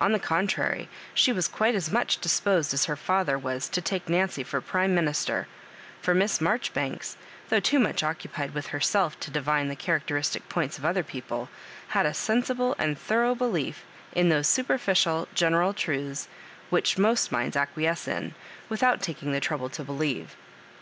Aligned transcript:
On 0.00 0.12
the 0.12 0.18
contrary, 0.18 0.88
she 1.12 1.30
was 1.30 1.46
quite 1.46 1.74
as 1.74 1.90
much 1.92 2.22
disposed 2.22 2.72
as 2.72 2.86
her 2.86 2.96
&ther 2.96 3.36
was 3.36 3.68
to 3.68 3.82
take 3.82 4.08
Nancy 4.08 4.42
for 4.42 4.62
prime 4.62 4.94
minister; 4.94 5.46
for 6.00 6.14
Miss 6.14 6.40
Marjoribanks, 6.40 7.18
though 7.50 7.60
too 7.60 7.78
much 7.78 8.02
occupied 8.02 8.54
with 8.54 8.68
herself 8.68 9.20
to 9.20 9.30
divine 9.30 9.68
the 9.68 9.76
cha 9.76 9.90
racteristic 9.92 10.48
points 10.48 10.78
of 10.78 10.86
other 10.86 11.02
people, 11.02 11.50
had 11.88 12.06
a 12.06 12.14
sensible 12.14 12.76
and 12.78 12.98
thorough 12.98 13.34
belief 13.34 13.84
in 14.14 14.30
those 14.30 14.46
superficial 14.48 15.28
genera 15.34 15.74
truths 15.74 16.28
whidi 16.72 16.96
most 16.96 17.30
minds 17.30 17.54
acquiesce 17.54 18.08
in, 18.08 18.34
without 18.70 19.02
taking 19.02 19.32
the 19.32 19.38
trouble 19.38 19.68
to 19.68 19.84
believe. 19.84 20.34